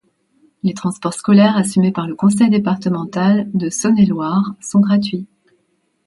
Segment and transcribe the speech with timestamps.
[0.63, 5.27] Les transports scolaires, assumés par le conseil départemental de Saône-et-Loire, sont gratuits.